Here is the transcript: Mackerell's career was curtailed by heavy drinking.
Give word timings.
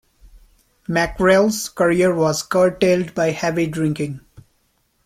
Mackerell's 0.89 1.69
career 1.69 2.11
was 2.15 2.41
curtailed 2.41 3.13
by 3.13 3.29
heavy 3.29 3.67
drinking. 3.67 4.21